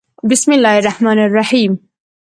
[0.29, 1.75] 《بِسْمِ اللَّـهِ الرَّحْمَـٰنِ الرَّحِيمِ》